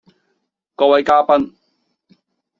[0.75, 1.53] 各位嘉賓